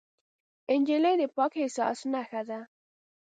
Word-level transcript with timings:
نجلۍ 0.81 1.15
د 1.21 1.23
پاک 1.35 1.51
احساس 1.61 1.99
نښه 2.11 2.41
ده. 2.49 2.59